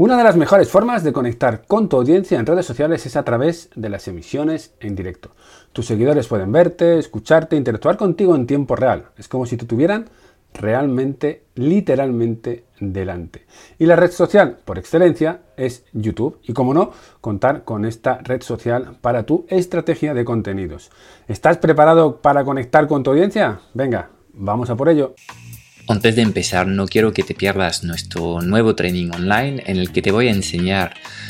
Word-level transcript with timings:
Una 0.00 0.16
de 0.16 0.24
las 0.24 0.34
mejores 0.34 0.70
formas 0.70 1.04
de 1.04 1.12
conectar 1.12 1.66
con 1.66 1.90
tu 1.90 1.98
audiencia 1.98 2.38
en 2.38 2.46
redes 2.46 2.64
sociales 2.64 3.04
es 3.04 3.16
a 3.16 3.22
través 3.22 3.68
de 3.74 3.90
las 3.90 4.08
emisiones 4.08 4.72
en 4.80 4.96
directo. 4.96 5.32
Tus 5.74 5.84
seguidores 5.84 6.26
pueden 6.26 6.50
verte, 6.50 6.98
escucharte, 6.98 7.54
interactuar 7.54 7.98
contigo 7.98 8.34
en 8.34 8.46
tiempo 8.46 8.76
real. 8.76 9.10
Es 9.18 9.28
como 9.28 9.44
si 9.44 9.58
te 9.58 9.66
tuvieran 9.66 10.08
realmente, 10.54 11.42
literalmente 11.54 12.64
delante. 12.80 13.44
Y 13.78 13.84
la 13.84 13.94
red 13.94 14.10
social 14.10 14.56
por 14.64 14.78
excelencia 14.78 15.42
es 15.58 15.84
YouTube. 15.92 16.38
Y 16.44 16.54
como 16.54 16.72
no, 16.72 16.92
contar 17.20 17.64
con 17.64 17.84
esta 17.84 18.20
red 18.22 18.40
social 18.40 18.96
para 19.02 19.24
tu 19.24 19.44
estrategia 19.50 20.14
de 20.14 20.24
contenidos. 20.24 20.90
¿Estás 21.28 21.58
preparado 21.58 22.22
para 22.22 22.42
conectar 22.42 22.86
con 22.86 23.02
tu 23.02 23.10
audiencia? 23.10 23.60
Venga, 23.74 24.08
vamos 24.32 24.70
a 24.70 24.76
por 24.76 24.88
ello. 24.88 25.14
Antes 25.90 26.14
de 26.14 26.22
empezar, 26.22 26.68
no 26.68 26.86
quiero 26.86 27.12
que 27.12 27.24
te 27.24 27.34
pierdas 27.34 27.82
nuestro 27.82 28.42
nuevo 28.42 28.76
training 28.76 29.10
online 29.12 29.64
en 29.66 29.76
el 29.76 29.90
que 29.90 30.02
te 30.02 30.12
voy 30.12 30.28
a 30.28 30.30
enseñar 30.30 30.94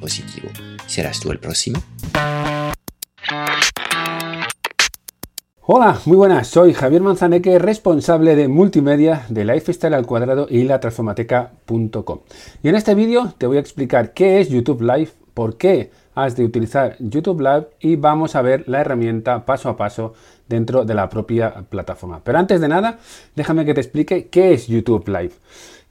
positivo. 0.00 0.48
¿Serás 0.86 1.20
tú 1.20 1.30
el 1.30 1.38
próximo? 1.38 1.82
Hola, 5.64 6.00
muy 6.06 6.16
buenas, 6.16 6.48
soy 6.48 6.74
Javier 6.74 7.02
Manzaneque, 7.02 7.58
responsable 7.58 8.34
de 8.34 8.48
multimedia 8.48 9.24
de 9.28 9.44
Lifestyle 9.44 9.94
al 9.94 10.06
cuadrado 10.06 10.46
y 10.50 10.64
la 10.64 10.80
transformateca.com. 10.80 12.18
Y 12.64 12.68
en 12.68 12.74
este 12.74 12.96
vídeo 12.96 13.32
te 13.38 13.46
voy 13.46 13.58
a 13.58 13.60
explicar 13.60 14.12
qué 14.12 14.40
es 14.40 14.48
YouTube 14.48 14.82
Live, 14.82 15.10
por 15.34 15.56
qué 15.56 15.90
has 16.14 16.36
de 16.36 16.44
utilizar 16.44 16.96
YouTube 16.98 17.40
Live 17.40 17.68
y 17.80 17.96
vamos 17.96 18.34
a 18.34 18.42
ver 18.42 18.68
la 18.68 18.80
herramienta 18.80 19.46
paso 19.46 19.68
a 19.68 19.76
paso 19.76 20.14
dentro 20.48 20.84
de 20.84 20.94
la 20.94 21.08
propia 21.08 21.54
plataforma. 21.68 22.20
Pero 22.24 22.38
antes 22.38 22.60
de 22.60 22.68
nada, 22.68 22.98
déjame 23.34 23.64
que 23.64 23.74
te 23.74 23.80
explique 23.80 24.28
qué 24.28 24.52
es 24.52 24.66
YouTube 24.66 25.08
Live. 25.08 25.32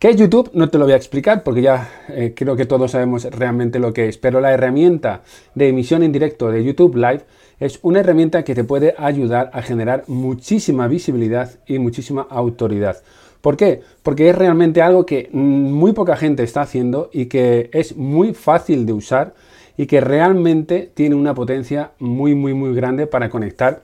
¿Qué 0.02 0.10
es 0.10 0.16
YouTube? 0.16 0.50
No 0.56 0.68
te 0.68 0.80
lo 0.80 0.86
voy 0.86 0.94
a 0.94 0.96
explicar 0.96 1.44
porque 1.44 1.62
ya 1.62 1.88
eh, 2.10 2.34
creo 2.36 2.56
que 2.56 2.66
todos 2.66 2.90
sabemos 2.90 3.24
realmente 3.26 3.78
lo 3.78 3.94
que 3.94 4.08
es, 4.08 4.18
pero 4.18 4.42
la 4.42 4.52
herramienta 4.52 5.22
de 5.54 5.68
emisión 5.68 6.02
en 6.02 6.12
directo 6.12 6.50
de 6.50 6.64
YouTube 6.64 6.96
Live 6.96 7.22
es 7.60 7.78
una 7.84 8.00
herramienta 8.00 8.44
que 8.44 8.56
te 8.56 8.64
puede 8.64 8.96
ayudar 8.98 9.52
a 9.54 9.62
generar 9.62 10.06
muchísima 10.08 10.88
visibilidad 10.88 11.52
y 11.68 11.78
muchísima 11.78 12.26
autoridad. 12.32 12.98
¿Por 13.42 13.58
qué? 13.58 13.82
Porque 14.02 14.28
es 14.28 14.36
realmente 14.36 14.82
algo 14.82 15.06
que 15.06 15.30
muy 15.34 15.94
poca 15.94 16.18
gente 16.18 16.42
está 16.42 16.62
haciendo 16.62 17.12
y 17.14 17.28
que 17.28 17.70
es 17.72 17.96
muy 17.96 18.34
fácil 18.34 18.88
de 18.88 18.94
usar 18.94 19.36
y 19.78 19.86
que 19.86 20.02
realmente 20.02 20.90
tiene 20.92 21.14
una 21.14 21.36
potencia 21.36 21.92
muy, 22.00 22.34
muy, 22.34 22.56
muy 22.56 22.74
grande 22.74 23.06
para 23.06 23.30
conectar 23.30 23.84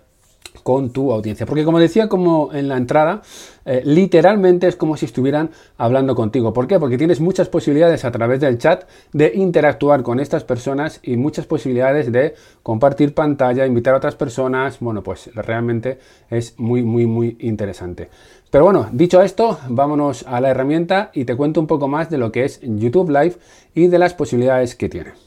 con 0.63 0.91
tu 0.91 1.11
audiencia. 1.11 1.45
Porque 1.45 1.63
como 1.63 1.79
decía 1.79 2.07
como 2.07 2.53
en 2.53 2.67
la 2.67 2.77
entrada, 2.77 3.21
eh, 3.65 3.81
literalmente 3.83 4.67
es 4.67 4.75
como 4.75 4.95
si 4.97 5.05
estuvieran 5.05 5.51
hablando 5.77 6.15
contigo. 6.15 6.53
¿Por 6.53 6.67
qué? 6.67 6.79
Porque 6.79 6.97
tienes 6.97 7.19
muchas 7.19 7.49
posibilidades 7.49 8.05
a 8.05 8.11
través 8.11 8.39
del 8.39 8.57
chat 8.57 8.85
de 9.13 9.33
interactuar 9.35 10.03
con 10.03 10.19
estas 10.19 10.43
personas 10.43 10.99
y 11.03 11.17
muchas 11.17 11.45
posibilidades 11.45 12.11
de 12.11 12.35
compartir 12.63 13.13
pantalla, 13.13 13.65
invitar 13.65 13.93
a 13.93 13.97
otras 13.97 14.15
personas. 14.15 14.79
Bueno, 14.79 15.03
pues 15.03 15.29
realmente 15.35 15.99
es 16.29 16.57
muy, 16.57 16.83
muy, 16.83 17.05
muy 17.05 17.37
interesante. 17.39 18.09
Pero 18.49 18.63
bueno, 18.63 18.87
dicho 18.91 19.21
esto, 19.21 19.59
vámonos 19.67 20.25
a 20.25 20.39
la 20.39 20.49
herramienta 20.49 21.11
y 21.13 21.25
te 21.25 21.35
cuento 21.35 21.59
un 21.59 21.67
poco 21.67 21.87
más 21.87 22.09
de 22.09 22.17
lo 22.17 22.31
que 22.31 22.45
es 22.45 22.61
YouTube 22.61 23.09
Live 23.09 23.35
y 23.75 23.87
de 23.87 23.99
las 23.99 24.13
posibilidades 24.13 24.75
que 24.75 24.87
tiene. 24.87 25.26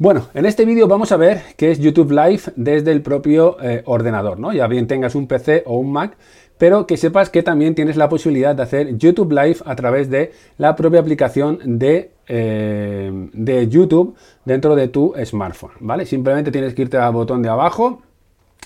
Bueno, 0.00 0.28
en 0.32 0.46
este 0.46 0.64
vídeo 0.64 0.88
vamos 0.88 1.12
a 1.12 1.18
ver 1.18 1.42
qué 1.58 1.70
es 1.70 1.78
YouTube 1.78 2.12
Live 2.12 2.54
desde 2.56 2.90
el 2.90 3.02
propio 3.02 3.58
eh, 3.62 3.82
ordenador, 3.84 4.40
¿no? 4.40 4.50
Ya 4.50 4.66
bien 4.66 4.86
tengas 4.86 5.14
un 5.14 5.26
PC 5.26 5.62
o 5.66 5.76
un 5.76 5.92
Mac, 5.92 6.16
pero 6.56 6.86
que 6.86 6.96
sepas 6.96 7.28
que 7.28 7.42
también 7.42 7.74
tienes 7.74 7.98
la 7.98 8.08
posibilidad 8.08 8.56
de 8.56 8.62
hacer 8.62 8.96
YouTube 8.96 9.30
Live 9.32 9.58
a 9.66 9.76
través 9.76 10.08
de 10.08 10.32
la 10.56 10.74
propia 10.74 11.00
aplicación 11.00 11.58
de, 11.78 12.12
eh, 12.28 13.12
de 13.34 13.68
YouTube 13.68 14.16
dentro 14.46 14.74
de 14.74 14.88
tu 14.88 15.12
smartphone, 15.22 15.72
¿vale? 15.80 16.06
Simplemente 16.06 16.50
tienes 16.50 16.72
que 16.72 16.80
irte 16.80 16.96
al 16.96 17.12
botón 17.12 17.42
de 17.42 17.50
abajo, 17.50 18.00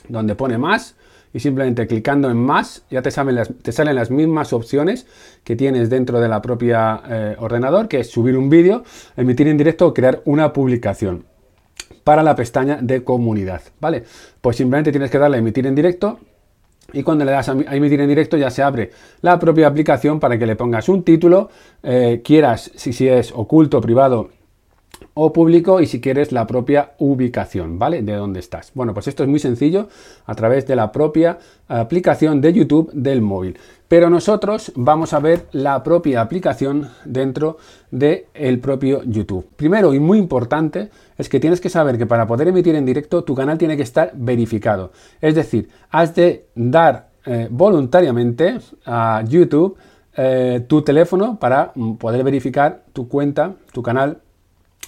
donde 0.08 0.36
pone 0.36 0.56
más, 0.56 0.94
y 1.34 1.40
simplemente 1.40 1.86
clicando 1.86 2.30
en 2.30 2.38
más 2.38 2.84
ya 2.88 3.02
te 3.02 3.10
salen 3.10 3.34
las, 3.34 3.50
te 3.60 3.72
salen 3.72 3.96
las 3.96 4.10
mismas 4.10 4.54
opciones 4.54 5.06
que 5.42 5.56
tienes 5.56 5.90
dentro 5.90 6.20
de 6.20 6.28
la 6.28 6.40
propia 6.40 7.02
eh, 7.06 7.36
ordenador, 7.38 7.88
que 7.88 8.00
es 8.00 8.10
subir 8.10 8.38
un 8.38 8.48
vídeo, 8.48 8.84
emitir 9.16 9.48
en 9.48 9.58
directo 9.58 9.88
o 9.88 9.92
crear 9.92 10.22
una 10.24 10.52
publicación 10.52 11.24
para 12.04 12.22
la 12.22 12.36
pestaña 12.36 12.78
de 12.80 13.02
comunidad, 13.02 13.62
¿vale? 13.80 14.04
Pues 14.40 14.56
simplemente 14.56 14.92
tienes 14.92 15.10
que 15.10 15.18
darle 15.18 15.36
a 15.36 15.40
emitir 15.40 15.66
en 15.66 15.74
directo 15.74 16.20
y 16.92 17.02
cuando 17.02 17.24
le 17.24 17.32
das 17.32 17.48
a 17.48 17.52
emitir 17.52 18.00
en 18.00 18.08
directo 18.08 18.36
ya 18.36 18.50
se 18.50 18.62
abre 18.62 18.92
la 19.20 19.38
propia 19.38 19.66
aplicación 19.66 20.20
para 20.20 20.38
que 20.38 20.46
le 20.46 20.54
pongas 20.54 20.88
un 20.88 21.02
título, 21.02 21.50
eh, 21.82 22.22
quieras 22.24 22.70
si, 22.76 22.92
si 22.92 23.08
es 23.08 23.32
oculto, 23.32 23.80
privado 23.80 24.30
o 25.14 25.32
público 25.32 25.80
y 25.80 25.86
si 25.86 26.00
quieres 26.00 26.32
la 26.32 26.46
propia 26.46 26.92
ubicación, 26.98 27.78
¿vale? 27.78 28.02
De 28.02 28.14
dónde 28.14 28.40
estás. 28.40 28.72
Bueno, 28.74 28.92
pues 28.94 29.06
esto 29.06 29.22
es 29.22 29.28
muy 29.28 29.38
sencillo 29.38 29.88
a 30.26 30.34
través 30.34 30.66
de 30.66 30.76
la 30.76 30.90
propia 30.90 31.38
aplicación 31.68 32.40
de 32.40 32.52
YouTube 32.52 32.90
del 32.92 33.22
móvil. 33.22 33.56
Pero 33.86 34.10
nosotros 34.10 34.72
vamos 34.74 35.12
a 35.12 35.20
ver 35.20 35.46
la 35.52 35.82
propia 35.82 36.20
aplicación 36.20 36.88
dentro 37.04 37.58
del 37.90 38.24
el 38.34 38.58
propio 38.58 39.02
YouTube. 39.04 39.46
Primero 39.56 39.94
y 39.94 40.00
muy 40.00 40.18
importante 40.18 40.90
es 41.16 41.28
que 41.28 41.38
tienes 41.38 41.60
que 41.60 41.68
saber 41.68 41.96
que 41.96 42.06
para 42.06 42.26
poder 42.26 42.48
emitir 42.48 42.74
en 42.74 42.86
directo 42.86 43.22
tu 43.22 43.34
canal 43.34 43.56
tiene 43.56 43.76
que 43.76 43.82
estar 43.84 44.12
verificado. 44.14 44.90
Es 45.20 45.34
decir, 45.34 45.68
has 45.90 46.14
de 46.14 46.46
dar 46.54 47.10
eh, 47.24 47.48
voluntariamente 47.50 48.58
a 48.84 49.22
YouTube 49.26 49.76
eh, 50.16 50.64
tu 50.66 50.82
teléfono 50.82 51.38
para 51.38 51.72
poder 51.98 52.22
verificar 52.24 52.82
tu 52.92 53.08
cuenta, 53.08 53.54
tu 53.72 53.82
canal 53.82 54.18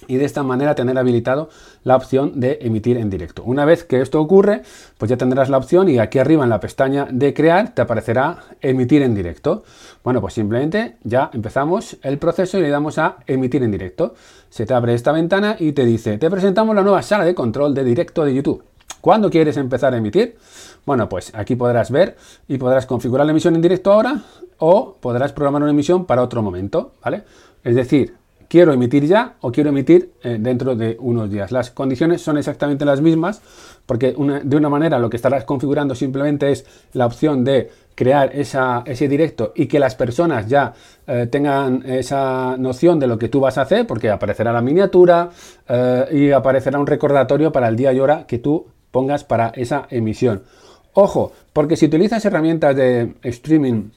y 0.07 0.17
de 0.17 0.25
esta 0.25 0.43
manera 0.43 0.75
tener 0.75 0.97
habilitado 0.97 1.49
la 1.83 1.95
opción 1.95 2.39
de 2.39 2.59
emitir 2.61 2.97
en 2.97 3.09
directo. 3.09 3.43
Una 3.43 3.65
vez 3.65 3.83
que 3.83 4.01
esto 4.01 4.21
ocurre, 4.21 4.61
pues 4.97 5.09
ya 5.09 5.17
tendrás 5.17 5.49
la 5.49 5.57
opción 5.57 5.89
y 5.89 5.99
aquí 5.99 6.19
arriba 6.19 6.43
en 6.43 6.49
la 6.49 6.59
pestaña 6.59 7.07
de 7.09 7.33
crear 7.33 7.73
te 7.73 7.81
aparecerá 7.81 8.39
emitir 8.61 9.01
en 9.01 9.15
directo. 9.15 9.63
Bueno, 10.03 10.21
pues 10.21 10.33
simplemente 10.33 10.97
ya 11.03 11.29
empezamos 11.33 11.97
el 12.03 12.17
proceso 12.17 12.57
y 12.57 12.61
le 12.61 12.69
damos 12.69 12.97
a 12.97 13.17
emitir 13.25 13.63
en 13.63 13.71
directo. 13.71 14.13
Se 14.49 14.65
te 14.65 14.73
abre 14.73 14.93
esta 14.93 15.11
ventana 15.11 15.55
y 15.59 15.71
te 15.71 15.85
dice, 15.85 16.17
te 16.17 16.29
presentamos 16.29 16.75
la 16.75 16.83
nueva 16.83 17.01
sala 17.01 17.25
de 17.25 17.35
control 17.35 17.73
de 17.73 17.83
directo 17.83 18.23
de 18.23 18.33
YouTube. 18.33 18.63
¿Cuándo 19.01 19.29
quieres 19.29 19.57
empezar 19.57 19.93
a 19.93 19.97
emitir? 19.97 20.37
Bueno, 20.85 21.07
pues 21.09 21.33
aquí 21.35 21.55
podrás 21.55 21.91
ver 21.91 22.17
y 22.47 22.57
podrás 22.57 22.85
configurar 22.85 23.25
la 23.25 23.31
emisión 23.31 23.55
en 23.55 23.61
directo 23.61 23.91
ahora 23.91 24.21
o 24.57 24.95
podrás 24.99 25.33
programar 25.33 25.61
una 25.61 25.71
emisión 25.71 26.05
para 26.05 26.23
otro 26.23 26.41
momento, 26.41 26.93
¿vale? 27.03 27.23
Es 27.63 27.75
decir, 27.75 28.15
quiero 28.47 28.73
emitir 28.73 29.05
ya 29.05 29.35
o 29.41 29.51
quiero 29.51 29.69
emitir 29.69 30.13
eh, 30.23 30.37
dentro 30.39 30.75
de 30.75 30.97
unos 30.99 31.29
días. 31.29 31.51
Las 31.51 31.71
condiciones 31.71 32.21
son 32.21 32.37
exactamente 32.37 32.85
las 32.85 33.01
mismas 33.01 33.41
porque 33.85 34.15
de 34.43 34.57
una 34.57 34.69
manera 34.69 34.99
lo 34.99 35.09
que 35.09 35.17
estarás 35.17 35.45
configurando 35.45 35.95
simplemente 35.95 36.51
es 36.51 36.65
la 36.93 37.05
opción 37.05 37.43
de 37.43 37.69
crear 37.95 38.31
ese 38.33 39.07
directo 39.07 39.53
y 39.55 39.65
que 39.65 39.79
las 39.79 39.95
personas 39.95 40.47
ya 40.47 40.73
eh, 41.07 41.27
tengan 41.31 41.83
esa 41.85 42.55
noción 42.57 42.99
de 42.99 43.07
lo 43.07 43.17
que 43.17 43.27
tú 43.27 43.39
vas 43.39 43.57
a 43.57 43.61
hacer 43.63 43.87
porque 43.87 44.11
aparecerá 44.11 44.53
la 44.53 44.61
miniatura 44.61 45.29
eh, 45.67 46.05
y 46.11 46.31
aparecerá 46.31 46.79
un 46.79 46.85
recordatorio 46.85 47.51
para 47.51 47.67
el 47.67 47.75
día 47.75 47.91
y 47.93 47.99
hora 47.99 48.27
que 48.27 48.37
tú 48.37 48.67
pongas 48.91 49.23
para 49.23 49.49
esa 49.49 49.87
emisión. 49.89 50.43
Ojo, 50.93 51.31
porque 51.53 51.75
si 51.75 51.85
utilizas 51.85 52.23
herramientas 52.25 52.75
de 52.75 53.13
streaming 53.23 53.89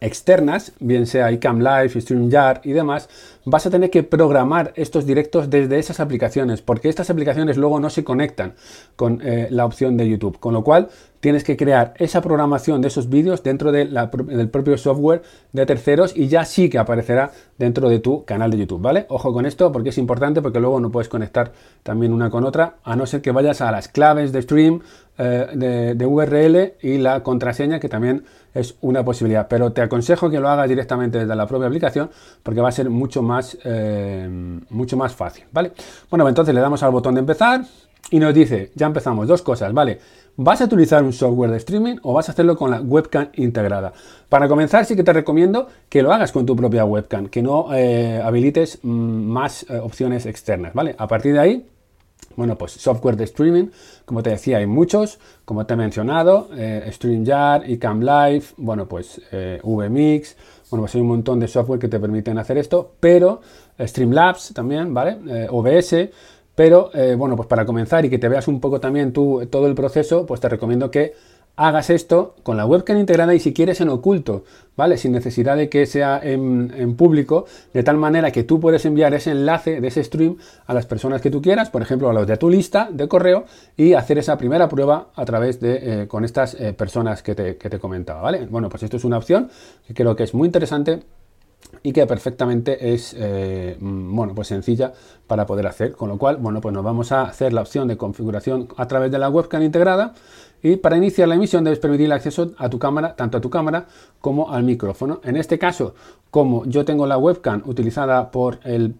externas, 0.00 0.72
bien 0.80 1.06
sea 1.06 1.30
iCam 1.32 1.58
Live, 1.60 2.00
StreamYard 2.00 2.60
y 2.64 2.72
demás, 2.72 3.08
vas 3.44 3.66
a 3.66 3.70
tener 3.70 3.90
que 3.90 4.02
programar 4.02 4.72
estos 4.76 5.06
directos 5.06 5.50
desde 5.50 5.78
esas 5.78 6.00
aplicaciones, 6.00 6.62
porque 6.62 6.88
estas 6.88 7.10
aplicaciones 7.10 7.56
luego 7.56 7.80
no 7.80 7.90
se 7.90 8.04
conectan 8.04 8.54
con 8.96 9.20
eh, 9.22 9.48
la 9.50 9.64
opción 9.64 9.96
de 9.96 10.08
YouTube, 10.08 10.38
con 10.38 10.54
lo 10.54 10.64
cual 10.64 10.88
tienes 11.20 11.44
que 11.44 11.56
crear 11.56 11.94
esa 11.98 12.20
programación 12.20 12.80
de 12.80 12.88
esos 12.88 13.08
vídeos 13.08 13.42
dentro 13.42 13.72
del 13.72 14.48
propio 14.50 14.76
software 14.78 15.22
de 15.52 15.66
terceros 15.66 16.16
y 16.16 16.28
ya 16.28 16.44
sí 16.44 16.68
que 16.68 16.78
aparecerá 16.78 17.30
dentro 17.58 17.88
de 17.88 17.98
tu 17.98 18.24
canal 18.24 18.50
de 18.50 18.58
YouTube, 18.58 18.80
¿vale? 18.80 19.06
Ojo 19.08 19.32
con 19.32 19.46
esto 19.46 19.70
porque 19.70 19.90
es 19.90 19.98
importante 19.98 20.42
porque 20.42 20.60
luego 20.60 20.80
no 20.80 20.90
puedes 20.90 21.08
conectar 21.08 21.52
también 21.82 22.12
una 22.12 22.30
con 22.30 22.44
otra, 22.44 22.76
a 22.84 22.96
no 22.96 23.06
ser 23.06 23.20
que 23.20 23.32
vayas 23.32 23.60
a 23.60 23.70
las 23.70 23.88
claves 23.88 24.32
de 24.32 24.42
stream, 24.42 24.80
eh, 25.18 25.94
de, 25.94 26.06
URL 26.06 26.74
y 26.80 26.96
la 26.96 27.22
contraseña 27.22 27.78
que 27.78 27.90
también 27.90 28.24
es 28.54 28.76
una 28.80 29.04
posibilidad, 29.04 29.48
pero 29.48 29.70
te 29.72 29.82
aconsejo 29.82 30.30
que 30.30 30.40
lo 30.40 30.48
hagas 30.48 30.68
directamente 30.68 31.18
desde 31.18 31.36
la 31.36 31.46
propia 31.46 31.66
aplicación 31.66 32.10
porque 32.42 32.62
va 32.62 32.70
a 32.70 32.72
ser 32.72 32.88
mucho 32.88 33.20
más 33.22 33.58
más, 33.64 34.60
mucho 34.70 34.96
más 34.96 35.14
fácil, 35.14 35.44
¿vale? 35.52 35.72
Bueno, 36.08 36.28
entonces 36.28 36.54
le 36.54 36.60
damos 36.60 36.82
al 36.82 36.90
botón 36.90 37.14
de 37.14 37.20
empezar 37.20 37.62
y 38.10 38.18
nos 38.18 38.34
dice, 38.34 38.72
ya 38.74 38.86
empezamos, 38.86 39.28
dos 39.28 39.42
cosas, 39.42 39.72
¿vale? 39.72 40.00
¿Vas 40.42 40.62
a 40.62 40.64
utilizar 40.64 41.02
un 41.04 41.12
software 41.12 41.50
de 41.50 41.58
streaming 41.58 41.96
o 42.00 42.14
vas 42.14 42.30
a 42.30 42.32
hacerlo 42.32 42.56
con 42.56 42.70
la 42.70 42.80
webcam 42.80 43.28
integrada? 43.34 43.92
Para 44.26 44.48
comenzar, 44.48 44.86
sí 44.86 44.96
que 44.96 45.04
te 45.04 45.12
recomiendo 45.12 45.66
que 45.90 46.02
lo 46.02 46.14
hagas 46.14 46.32
con 46.32 46.46
tu 46.46 46.56
propia 46.56 46.86
webcam, 46.86 47.28
que 47.28 47.42
no 47.42 47.74
eh, 47.74 48.22
habilites 48.24 48.78
mm, 48.82 48.88
más 48.88 49.66
eh, 49.68 49.78
opciones 49.78 50.24
externas, 50.24 50.72
¿vale? 50.72 50.94
A 50.96 51.06
partir 51.06 51.34
de 51.34 51.40
ahí, 51.40 51.66
bueno, 52.36 52.56
pues 52.56 52.72
software 52.72 53.16
de 53.16 53.24
streaming, 53.24 53.66
como 54.06 54.22
te 54.22 54.30
decía, 54.30 54.56
hay 54.56 54.66
muchos, 54.66 55.18
como 55.44 55.66
te 55.66 55.74
he 55.74 55.76
mencionado, 55.76 56.48
eh, 56.56 56.88
StreamYard, 56.90 57.68
Icam 57.68 58.00
Live, 58.00 58.44
bueno, 58.56 58.88
pues 58.88 59.20
eh, 59.32 59.60
VMix, 59.62 60.36
bueno, 60.70 60.84
pues 60.84 60.94
hay 60.94 61.02
un 61.02 61.08
montón 61.08 61.38
de 61.38 61.48
software 61.48 61.78
que 61.78 61.88
te 61.88 62.00
permiten 62.00 62.38
hacer 62.38 62.56
esto, 62.56 62.92
pero 62.98 63.42
Streamlabs 63.78 64.54
también, 64.54 64.94
¿vale? 64.94 65.48
OBS, 65.50 66.08
pero 66.60 66.90
eh, 66.92 67.14
bueno, 67.14 67.36
pues 67.36 67.48
para 67.48 67.64
comenzar 67.64 68.04
y 68.04 68.10
que 68.10 68.18
te 68.18 68.28
veas 68.28 68.46
un 68.46 68.60
poco 68.60 68.80
también 68.80 69.14
tú 69.14 69.48
todo 69.48 69.66
el 69.66 69.74
proceso, 69.74 70.26
pues 70.26 70.42
te 70.42 70.48
recomiendo 70.50 70.90
que 70.90 71.14
hagas 71.56 71.88
esto 71.88 72.34
con 72.42 72.58
la 72.58 72.66
webcam 72.66 72.98
integrada 72.98 73.34
y 73.34 73.40
si 73.40 73.54
quieres 73.54 73.80
en 73.80 73.88
oculto, 73.88 74.44
¿vale? 74.76 74.98
Sin 74.98 75.12
necesidad 75.12 75.56
de 75.56 75.70
que 75.70 75.86
sea 75.86 76.20
en, 76.22 76.96
público, 76.96 77.46
de 77.72 77.82
tal 77.82 77.96
manera 77.96 78.30
que 78.30 78.44
tú 78.44 78.60
puedes 78.60 78.84
enviar 78.84 79.14
ese 79.14 79.30
enlace 79.30 79.80
de 79.80 79.88
ese 79.88 80.04
stream 80.04 80.36
a 80.66 80.74
las 80.74 80.84
personas 80.84 81.22
que 81.22 81.30
tú 81.30 81.40
quieras, 81.40 81.70
por 81.70 81.80
ejemplo, 81.80 82.10
a 82.10 82.12
los 82.12 82.26
de 82.26 82.36
tu 82.36 82.50
lista 82.50 82.90
de 82.92 83.08
correo 83.08 83.46
y 83.74 83.94
hacer 83.94 84.18
esa 84.18 84.36
primera 84.36 84.68
prueba 84.68 85.12
a 85.14 85.24
través 85.24 85.60
de, 85.60 86.02
eh, 86.02 86.08
con 86.08 86.26
estas 86.26 86.52
eh, 86.60 86.74
personas 86.74 87.22
que 87.22 87.34
te, 87.34 87.56
que 87.56 87.70
te 87.70 87.78
comentaba, 87.78 88.20
¿vale? 88.20 88.44
Bueno, 88.50 88.68
pues 88.68 88.82
esto 88.82 88.98
es 88.98 89.04
una 89.04 89.16
opción 89.16 89.48
que 89.86 89.94
creo 89.94 90.14
que 90.14 90.24
es 90.24 90.34
muy 90.34 90.44
interesante 90.44 91.00
y 91.82 91.92
que 91.92 92.06
perfectamente 92.06 92.92
es 92.92 93.14
eh, 93.16 93.76
mm, 93.80 94.14
bueno, 94.14 94.34
pues 94.34 94.48
sencilla 94.48 94.92
para 95.26 95.46
poder 95.46 95.66
hacer. 95.66 95.92
Con 95.92 96.08
lo 96.08 96.18
cual, 96.18 96.36
bueno, 96.36 96.60
pues 96.60 96.74
nos 96.74 96.84
vamos 96.84 97.12
a 97.12 97.22
hacer 97.22 97.52
la 97.52 97.62
opción 97.62 97.88
de 97.88 97.96
configuración 97.96 98.68
a 98.76 98.86
través 98.86 99.10
de 99.10 99.18
la 99.18 99.28
webcam 99.30 99.62
integrada 99.62 100.14
y 100.62 100.76
para 100.76 100.96
iniciar 100.96 101.28
la 101.28 101.34
emisión 101.34 101.64
debes 101.64 101.78
permitir 101.78 102.06
el 102.06 102.12
acceso 102.12 102.52
a 102.58 102.68
tu 102.68 102.78
cámara, 102.78 103.16
tanto 103.16 103.38
a 103.38 103.40
tu 103.40 103.50
cámara 103.50 103.86
como 104.20 104.52
al 104.52 104.62
micrófono. 104.62 105.20
En 105.24 105.36
este 105.36 105.58
caso, 105.58 105.94
como 106.30 106.64
yo 106.66 106.84
tengo 106.84 107.06
la 107.06 107.18
webcam 107.18 107.62
utilizada 107.66 108.30
por 108.30 108.60
el, 108.64 108.94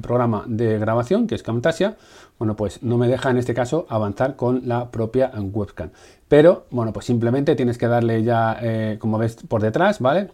programa 0.00 0.44
de 0.46 0.78
grabación, 0.78 1.26
que 1.26 1.34
es 1.34 1.42
Camtasia, 1.42 1.96
bueno, 2.38 2.56
pues 2.56 2.82
no 2.82 2.96
me 2.98 3.08
deja 3.08 3.30
en 3.30 3.38
este 3.38 3.54
caso 3.54 3.86
avanzar 3.88 4.36
con 4.36 4.62
la 4.66 4.90
propia 4.90 5.32
webcam. 5.36 5.90
Pero, 6.28 6.64
bueno, 6.70 6.92
pues 6.92 7.06
simplemente 7.06 7.54
tienes 7.56 7.76
que 7.76 7.86
darle 7.86 8.22
ya, 8.22 8.56
eh, 8.62 8.96
como 8.98 9.18
ves 9.18 9.36
por 9.48 9.60
detrás, 9.60 10.00
¿vale? 10.00 10.30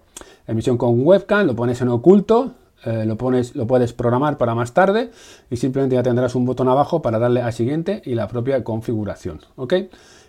Emisión 0.47 0.79
con 0.79 1.05
webcam, 1.05 1.47
lo 1.47 1.57
pones 1.57 1.81
en 1.81 1.89
oculto, 1.89 2.53
eh, 2.85 3.05
lo, 3.07 3.17
pones, 3.17 3.55
lo 3.57 3.67
puedes 3.67 3.93
programar 3.93 4.39
para 4.39 4.55
más 4.55 4.73
tarde 4.73 5.11
y 5.51 5.57
simplemente 5.57 5.97
ya 5.97 6.03
tendrás 6.03 6.35
un 6.35 6.47
botón 6.47 6.69
abajo 6.69 7.03
para 7.03 7.19
darle 7.19 7.43
a 7.43 7.53
siguiente 7.53 8.03
y 8.05 8.15
la 8.15 8.29
propia 8.29 8.63
configuración, 8.65 9.41
¿ok? 9.57 9.75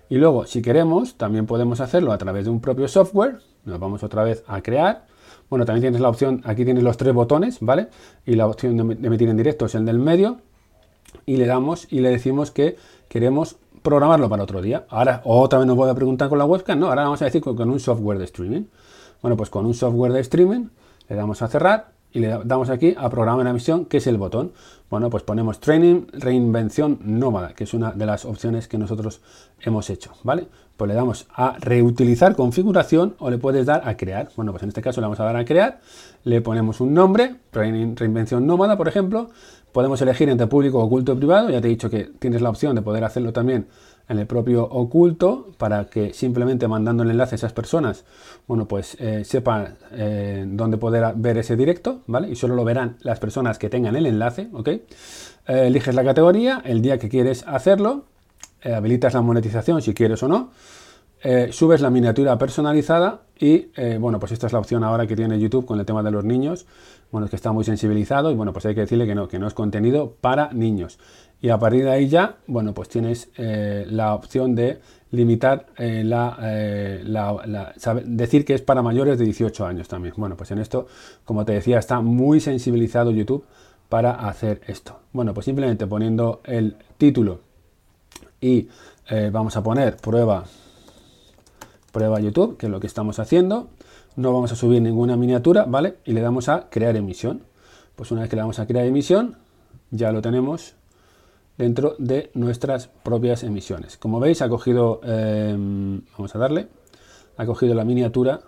Y 0.09 0.17
luego, 0.17 0.47
si 0.47 0.61
queremos, 0.61 1.15
también 1.15 1.45
podemos 1.45 1.79
hacerlo 1.81 2.11
a 2.11 2.17
través 2.17 2.45
de 2.45 2.51
un 2.51 2.59
propio 2.59 2.87
software. 2.87 3.39
Nos 3.65 3.79
vamos 3.79 4.01
otra 4.03 4.23
vez 4.23 4.43
a 4.47 4.61
crear. 4.61 5.05
Bueno, 5.49 5.65
también 5.65 5.83
tienes 5.83 6.01
la 6.01 6.09
opción, 6.09 6.41
aquí 6.45 6.65
tienes 6.65 6.83
los 6.83 6.97
tres 6.97 7.13
botones, 7.13 7.57
¿vale? 7.61 7.89
Y 8.25 8.35
la 8.35 8.47
opción 8.47 8.75
de 8.75 9.07
emitir 9.07 9.29
en 9.29 9.37
directo 9.37 9.65
es 9.65 9.75
el 9.75 9.85
del 9.85 9.99
medio. 9.99 10.37
Y 11.27 11.37
le 11.37 11.45
damos 11.45 11.87
y 11.91 11.99
le 11.99 12.09
decimos 12.09 12.49
que 12.49 12.77
queremos 13.07 13.57
programarlo 13.83 14.29
para 14.29 14.43
otro 14.43 14.61
día. 14.61 14.85
Ahora, 14.89 15.21
otra 15.25 15.59
vez 15.59 15.67
nos 15.67 15.75
voy 15.75 15.89
a 15.89 15.95
preguntar 15.95 16.29
con 16.29 16.37
la 16.39 16.45
webcam, 16.45 16.79
no, 16.79 16.87
ahora 16.87 17.03
vamos 17.03 17.21
a 17.21 17.25
decir 17.25 17.41
con, 17.41 17.69
un 17.69 17.79
software 17.79 18.17
de 18.17 18.25
streaming. 18.25 18.63
Bueno, 19.21 19.37
pues 19.37 19.49
con 19.49 19.65
un 19.65 19.73
software 19.73 20.11
de 20.11 20.21
streaming 20.21 20.69
le 21.07 21.15
damos 21.15 21.41
a 21.41 21.47
cerrar 21.47 21.91
y 22.11 22.19
le 22.19 22.39
damos 22.43 22.69
aquí 22.69 22.95
a 22.97 23.09
programar 23.09 23.41
una 23.41 23.49
emisión, 23.51 23.85
que 23.85 23.97
es 23.97 24.07
el 24.07 24.17
botón. 24.17 24.51
Bueno, 24.89 25.09
pues 25.09 25.23
ponemos 25.23 25.59
training, 25.59 26.07
reinvención 26.13 26.99
nómada, 27.03 27.53
que 27.53 27.63
es 27.63 27.73
una 27.73 27.91
de 27.91 28.05
las 28.05 28.25
opciones 28.25 28.67
que 28.67 28.77
nosotros 28.77 29.21
hemos 29.61 29.89
hecho, 29.89 30.11
¿vale? 30.23 30.47
Pues 30.77 30.87
le 30.87 30.95
damos 30.95 31.27
a 31.33 31.57
reutilizar 31.59 32.35
configuración 32.35 33.15
o 33.19 33.29
le 33.29 33.37
puedes 33.37 33.65
dar 33.65 33.87
a 33.87 33.97
crear. 33.97 34.29
Bueno, 34.35 34.51
pues 34.51 34.63
en 34.63 34.69
este 34.69 34.81
caso 34.81 35.01
le 35.01 35.05
vamos 35.05 35.19
a 35.19 35.25
dar 35.25 35.35
a 35.35 35.45
crear, 35.45 35.79
le 36.23 36.41
ponemos 36.41 36.81
un 36.81 36.93
nombre, 36.93 37.35
training, 37.51 37.95
reinvención 37.95 38.47
nómada, 38.47 38.77
por 38.77 38.87
ejemplo, 38.87 39.29
Podemos 39.71 40.01
elegir 40.01 40.29
entre 40.29 40.47
público, 40.47 40.79
oculto 40.79 41.13
y 41.13 41.15
privado. 41.15 41.49
Ya 41.49 41.61
te 41.61 41.67
he 41.67 41.69
dicho 41.69 41.89
que 41.89 42.05
tienes 42.19 42.41
la 42.41 42.49
opción 42.49 42.75
de 42.75 42.81
poder 42.81 43.03
hacerlo 43.03 43.33
también 43.33 43.67
en 44.09 44.17
el 44.17 44.25
propio 44.25 44.63
oculto 44.63 45.47
para 45.57 45.85
que 45.85 46.13
simplemente 46.13 46.67
mandando 46.67 47.03
el 47.03 47.11
enlace 47.11 47.35
a 47.35 47.37
esas 47.37 47.53
personas, 47.53 48.05
bueno, 48.47 48.67
pues 48.67 48.97
eh, 48.99 49.23
sepan 49.23 49.77
eh, 49.91 50.43
dónde 50.47 50.77
poder 50.77 51.13
ver 51.15 51.37
ese 51.37 51.55
directo, 51.55 52.01
¿vale? 52.07 52.29
Y 52.29 52.35
solo 52.35 52.55
lo 52.55 52.65
verán 52.65 52.97
las 53.01 53.19
personas 53.19 53.59
que 53.59 53.69
tengan 53.69 53.95
el 53.95 54.07
enlace, 54.07 54.49
¿ok? 54.51 54.67
Eh, 54.67 54.81
eliges 55.45 55.93
la 55.93 56.03
categoría, 56.03 56.61
el 56.65 56.81
día 56.81 56.97
que 56.97 57.07
quieres 57.07 57.45
hacerlo, 57.47 58.05
habilitas 58.61 59.13
la 59.13 59.21
monetización 59.21 59.81
si 59.81 59.93
quieres 59.93 60.21
o 60.23 60.27
no, 60.27 60.51
subes 61.51 61.81
la 61.81 61.89
miniatura 61.89 62.37
personalizada 62.37 63.21
y, 63.39 63.67
bueno, 63.97 64.19
pues 64.19 64.31
esta 64.31 64.47
es 64.47 64.53
la 64.53 64.59
opción 64.59 64.83
ahora 64.83 65.05
que 65.05 65.15
tiene 65.15 65.39
YouTube 65.39 65.65
con 65.65 65.79
el 65.79 65.85
tema 65.85 66.01
de 66.01 66.11
los 66.11 66.23
niños 66.23 66.65
bueno, 67.11 67.25
es 67.25 67.31
que 67.31 67.35
está 67.35 67.51
muy 67.51 67.63
sensibilizado 67.63 68.31
y 68.31 68.35
bueno, 68.35 68.53
pues 68.53 68.65
hay 68.65 68.75
que 68.75 68.81
decirle 68.81 69.07
que 69.07 69.15
no, 69.15 69.27
que 69.27 69.39
no 69.39 69.47
es 69.47 69.53
contenido 69.53 70.15
para 70.21 70.51
niños. 70.53 70.99
Y 71.41 71.49
a 71.49 71.57
partir 71.57 71.85
de 71.85 71.91
ahí 71.91 72.07
ya, 72.07 72.37
bueno, 72.47 72.73
pues 72.73 72.89
tienes 72.89 73.29
eh, 73.37 73.85
la 73.89 74.13
opción 74.13 74.55
de 74.55 74.79
limitar 75.11 75.67
eh, 75.77 76.03
eh, 76.05 77.01
la, 77.03 77.73
decir 78.05 78.45
que 78.45 78.53
es 78.53 78.61
para 78.61 78.81
mayores 78.83 79.17
de 79.17 79.25
18 79.25 79.65
años 79.65 79.87
también. 79.87 80.13
Bueno, 80.17 80.35
pues 80.37 80.51
en 80.51 80.59
esto, 80.59 80.87
como 81.25 81.45
te 81.45 81.53
decía, 81.53 81.79
está 81.79 82.01
muy 82.01 82.39
sensibilizado 82.39 83.11
YouTube 83.11 83.45
para 83.87 84.11
hacer 84.11 84.61
esto. 84.67 84.99
Bueno, 85.13 85.33
pues 85.33 85.45
simplemente 85.45 85.87
poniendo 85.87 86.41
el 86.43 86.75
título 86.97 87.39
y 88.39 88.69
vamos 89.31 89.57
a 89.57 89.63
poner 89.63 89.97
prueba, 89.97 90.45
prueba 91.91 92.19
YouTube, 92.19 92.57
que 92.57 92.67
es 92.67 92.71
lo 92.71 92.79
que 92.79 92.87
estamos 92.87 93.19
haciendo 93.19 93.69
no 94.19 94.33
vamos 94.33 94.51
a 94.51 94.55
subir 94.55 94.81
ninguna 94.81 95.15
miniatura, 95.15 95.65
¿vale? 95.65 95.95
Y 96.03 96.11
le 96.13 96.21
damos 96.21 96.49
a 96.49 96.69
crear 96.69 96.95
emisión. 96.95 97.43
Pues 97.95 98.11
una 98.11 98.21
vez 98.21 98.29
que 98.29 98.35
le 98.35 98.41
damos 98.41 98.59
a 98.59 98.67
crear 98.67 98.85
emisión, 98.85 99.37
ya 99.91 100.11
lo 100.11 100.21
tenemos 100.21 100.75
dentro 101.57 101.95
de 101.99 102.29
nuestras 102.33 102.87
propias 102.87 103.43
emisiones. 103.43 103.97
Como 103.97 104.19
veis, 104.19 104.41
ha 104.41 104.49
cogido, 104.49 105.01
em, 105.03 106.01
vamos 106.17 106.35
a 106.35 106.39
darle, 106.39 106.67
ha 107.37 107.45
cogido 107.45 107.73
la 107.73 107.85
miniatura, 107.85 108.41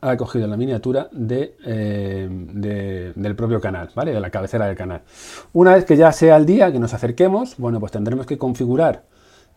ha 0.00 0.16
cogido 0.16 0.46
la 0.46 0.56
miniatura 0.56 1.08
em, 1.12 2.46
de, 2.60 3.12
del 3.14 3.36
propio 3.36 3.60
canal, 3.60 3.90
¿vale? 3.94 4.12
De 4.12 4.20
la 4.20 4.30
cabecera 4.30 4.66
del 4.66 4.76
canal. 4.76 5.02
Una 5.52 5.74
vez 5.74 5.84
que 5.84 5.96
ya 5.96 6.12
sea 6.12 6.36
el 6.36 6.46
día 6.46 6.70
que 6.72 6.78
nos 6.78 6.94
acerquemos, 6.94 7.56
bueno, 7.56 7.80
pues 7.80 7.90
tendremos 7.92 8.26
que 8.26 8.38
configurar 8.38 9.04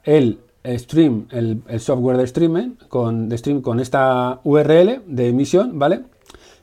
el 0.04 0.40
stream, 0.64 1.28
el, 1.32 1.64
software 1.80 2.18
de 2.18 2.24
streaming, 2.26 2.76
con, 2.88 3.30
de 3.30 3.38
stream 3.38 3.62
con 3.62 3.80
esta 3.80 4.40
URL 4.44 5.02
de 5.08 5.30
emisión, 5.30 5.80
¿vale? 5.80 6.02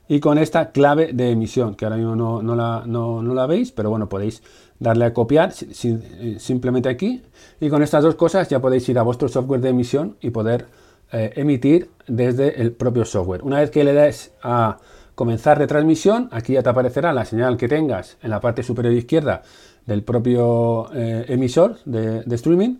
Y 0.09 0.21
con 0.21 0.39
esta 0.39 0.71
clave 0.71 1.13
de 1.13 1.31
emisión, 1.31 1.75
que 1.75 1.85
ahora 1.85 1.97
mismo 1.97 2.17
no, 2.17 2.57
la, 2.57 2.85
no, 2.87 3.23
la, 3.23 3.47
veis, 3.47 3.73
pero 3.73 3.91
bueno, 3.91 4.09
podéis 4.09 4.43
darle 4.79 5.05
a 5.05 5.13
copiar 5.13 5.53
eh, 5.53 6.37
simplemente 6.39 6.89
aquí. 6.89 7.23
Y 7.61 7.69
con 7.69 7.83
estas 7.83 8.05
dos 8.05 8.15
cosas 8.15 8.49
ya 8.49 8.61
podéis 8.61 8.89
ir 8.89 8.99
a 8.99 9.03
vuestro 9.03 9.29
software 9.29 9.61
de 9.61 9.71
emisión 9.71 10.17
y 10.21 10.31
poder 10.31 10.67
eh, 11.13 11.33
emitir 11.37 11.91
desde 12.07 12.61
el 12.63 12.73
propio 12.73 13.05
software. 13.05 13.43
Una 13.43 13.61
vez 13.61 13.71
que 13.71 13.85
le 13.85 13.93
des 13.93 14.33
a 14.43 14.79
comenzar 15.15 15.59
retransmisión, 15.59 16.29
aquí 16.31 16.55
ya 16.55 16.63
te 16.63 16.71
aparecerá 16.71 17.13
la 17.13 17.27
señal 17.27 17.59
que 17.59 17.69
tengas 17.69 18.17
en 18.23 18.31
la 18.31 18.41
parte 18.41 18.63
superior 18.63 18.95
izquierda 18.95 19.43
del 19.85 20.05
propio 20.05 20.89
eh, 20.95 21.27
emisor 21.29 21.77
de 21.85 22.35
streaming 22.35 22.77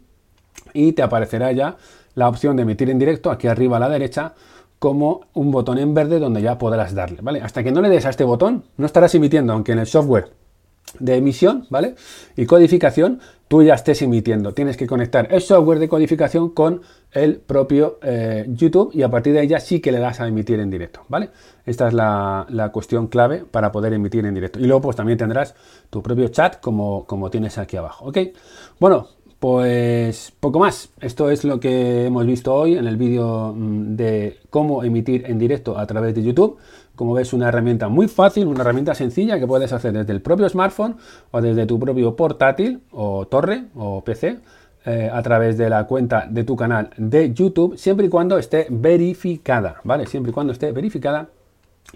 y 0.73 0.93
te 0.93 1.03
aparecerá 1.03 1.53
ya 1.53 1.77
la 2.15 2.29
opción 2.29 2.57
de 2.57 2.63
emitir 2.63 2.91
en 2.91 2.99
directo 2.99 3.31
aquí 3.31 3.47
arriba 3.47 3.77
a 3.77 3.81
la 3.81 3.89
derecha 3.89 4.35
como 4.79 5.23
un 5.35 5.51
botón 5.51 5.79
en 5.79 5.95
verde 5.95 6.19
donde 6.19 6.43
ya 6.43 6.59
podrás 6.59 6.95
darle, 6.95 7.19
¿vale? 7.21 7.41
Hasta 7.41 7.65
que 7.65 7.73
no 7.73 7.81
le 7.81 7.89
des 7.89 8.07
a 8.07 8.11
este 8.11 8.25
botón, 8.25 8.65
no 8.77 8.87
estarás 8.87 9.15
emitiendo, 9.15 9.53
aunque 9.53 9.73
en 9.73 9.81
el 9.81 9.87
software 9.87 10.31
de 10.99 11.17
emisión, 11.17 11.67
¿vale? 11.71 11.95
Y 12.37 12.47
codificación, 12.47 13.21
tú 13.47 13.63
ya 13.63 13.75
estés 13.75 14.03
emitiendo. 14.03 14.53
Tienes 14.55 14.77
que 14.77 14.87
conectar 14.87 15.29
el 15.31 15.41
software 15.41 15.79
de 15.79 15.89
codificación 15.89 16.51
con 16.51 16.83
el 17.13 17.37
propio 17.37 17.99
eh, 18.03 18.47
YouTube 18.49 18.91
y 18.95 19.03
a 19.03 19.11
partir 19.11 19.33
de 19.33 19.41
ahí 19.41 19.49
ya 19.49 19.61
sí 19.61 19.81
que 19.81 19.93
le 19.93 19.99
das 19.99 20.21
a 20.21 20.29
emitir 20.29 20.61
en 20.61 20.71
directo, 20.71 21.03
¿vale? 21.09 21.31
Esta 21.65 21.89
es 21.89 21.95
la, 21.95 22.47
la, 22.51 22.71
cuestión 22.71 23.09
clave 23.09 23.45
para 23.51 23.73
poder 23.73 23.93
emitir 23.93 24.25
en 24.27 24.35
directo. 24.35 24.59
Y 24.59 24.65
luego 24.65 24.83
pues 24.83 24.97
también 24.97 25.19
tendrás 25.19 25.55
tu 25.91 26.03
propio 26.03 26.29
chat 26.29 26.61
como, 26.61 27.05
como 27.07 27.31
tienes 27.31 27.59
aquí 27.59 27.77
abajo, 27.77 28.07
¿ok? 28.07 28.19
Bueno, 28.79 29.09
pues 29.39 30.33
poco 30.41 30.59
más. 30.59 30.91
Esto 31.01 31.31
es 31.31 31.45
lo 31.45 31.61
que 31.61 32.07
hemos 32.07 32.27
visto 32.27 32.55
hoy 32.55 32.77
en 32.77 32.87
el 32.87 32.97
vídeo 32.97 33.55
mm, 33.57 33.97
de 33.97 34.39
cómo 34.51 34.83
emitir 34.83 35.25
en 35.27 35.39
directo 35.39 35.79
a 35.79 35.87
través 35.87 36.15
de 36.15 36.23
YouTube. 36.23 36.59
Como 36.97 37.15
ves, 37.15 37.33
una 37.33 37.49
herramienta 37.49 37.89
muy 37.89 38.09
fácil, 38.09 38.49
una 38.49 38.63
herramienta 38.63 38.95
sencilla 38.95 39.39
que 39.39 39.47
puedes 39.47 39.73
hacer 39.73 39.93
desde 39.93 40.13
el 40.13 40.21
propio 40.21 40.49
smartphone 40.49 40.97
o 41.31 41.41
desde 41.41 41.67
tu 41.67 41.79
propio 41.79 42.17
portátil 42.17 42.83
o 42.91 43.27
torre 43.27 43.67
o 43.77 44.03
PC 44.03 44.39
eh, 44.85 45.11
a 45.13 45.23
través 45.23 45.57
de 45.57 45.71
la 45.71 45.87
cuenta 45.87 46.27
de 46.29 46.43
tu 46.43 46.57
canal 46.57 46.91
de 46.97 47.33
YouTube, 47.33 47.77
siempre 47.77 48.07
y 48.07 48.09
cuando 48.09 48.39
esté 48.39 48.67
verificada, 48.71 49.81
¿vale? 49.85 50.07
Siempre 50.07 50.31
y 50.31 50.33
cuando 50.33 50.53
esté 50.53 50.73
verificada 50.73 51.29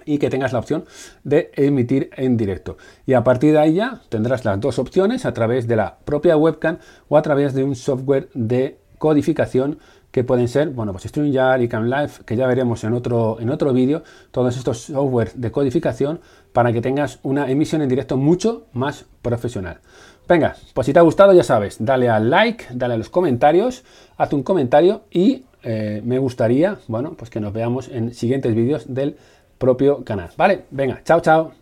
y 0.05 0.19
que 0.19 0.31
tengas 0.31 0.53
la 0.53 0.59
opción 0.59 0.85
de 1.25 1.51
emitir 1.55 2.11
en 2.17 2.37
directo. 2.37 2.77
Y 3.07 3.15
a 3.15 3.25
partir 3.25 3.53
de 3.53 3.59
ahí 3.59 3.75
ya 3.75 4.01
tendrás 4.09 4.45
las 4.45 4.61
dos 4.61 4.79
opciones 4.79 5.27
a 5.27 5.35
través 5.35 5.67
de 5.69 5.77
la 5.77 5.99
propia 6.05 6.37
webcam 6.37 6.79
o 7.09 7.17
a 7.17 7.23
través 7.23 7.55
de 7.55 7.65
un 7.65 7.77
software 7.77 8.29
de 8.35 8.79
codificación 8.99 9.79
que 10.13 10.25
pueden 10.25 10.47
ser, 10.47 10.69
bueno, 10.69 10.93
pues 10.93 11.05
StreamYard 11.05 11.63
y 11.63 11.69
CamLive, 11.69 12.11
que 12.27 12.37
ya 12.37 12.47
veremos 12.47 12.85
en 12.85 12.93
otro, 12.93 13.39
en 13.41 13.49
otro 13.49 13.73
vídeo, 13.73 14.03
todos 14.31 14.57
estos 14.57 14.83
software 14.83 15.33
de 15.35 15.51
codificación 15.51 16.21
para 16.53 16.73
que 16.73 16.83
tengas 16.83 17.19
una 17.23 17.51
emisión 17.51 17.81
en 17.81 17.89
directo 17.89 18.19
mucho 18.19 18.67
más 18.75 19.07
profesional. 19.23 19.81
Venga, 20.29 20.55
pues 20.75 20.87
si 20.87 20.93
te 20.93 20.99
ha 20.99 21.03
gustado 21.03 21.33
ya 21.33 21.43
sabes, 21.43 21.77
dale 21.81 22.11
al 22.11 22.31
like, 22.31 22.67
dale 22.75 22.95
a 22.95 22.97
los 22.99 23.09
comentarios, 23.09 23.85
haz 24.19 24.33
un 24.35 24.43
comentario 24.43 25.03
y 25.11 25.47
eh, 25.63 26.03
me 26.05 26.19
gustaría, 26.19 26.79
bueno, 26.89 27.15
pues 27.17 27.31
que 27.31 27.41
nos 27.41 27.53
veamos 27.53 27.89
en 27.89 28.15
siguientes 28.15 28.55
vídeos 28.55 28.93
del 28.93 29.17
propio 29.63 30.03
canal. 30.03 30.31
Vale, 30.37 30.67
venga, 30.71 31.01
chao, 31.05 31.21
chao. 31.21 31.62